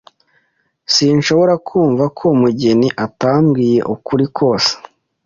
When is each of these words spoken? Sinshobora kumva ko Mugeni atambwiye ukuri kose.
Sinshobora 0.93 1.53
kumva 1.67 2.03
ko 2.17 2.25
Mugeni 2.41 2.87
atambwiye 3.05 3.79
ukuri 3.93 4.25
kose. 4.37 4.71